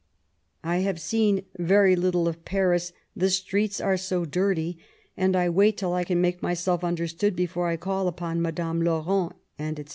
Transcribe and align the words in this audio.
I 0.63 0.77
have 0.77 0.99
seen 0.99 1.43
very 1.59 1.95
little 1.95 2.27
of 2.27 2.43
Paris, 2.43 2.91
the 3.15 3.29
streets 3.29 3.79
are 3.79 3.97
so 3.97 4.25
dirty; 4.25 4.79
and 5.15 5.35
I 5.35 5.47
wait 5.47 5.77
till 5.77 5.93
I 5.93 6.05
can 6.05 6.19
make 6.19 6.41
myself 6.41 6.83
understood 6.83 7.35
before 7.35 7.67
I 7.67 7.77
call 7.77 8.07
upon 8.07 8.41
Madame 8.41 8.81
Laurent, 8.81 9.33
<fec. 9.59 9.89